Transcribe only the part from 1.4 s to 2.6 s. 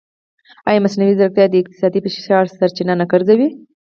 د اقتصادي فشار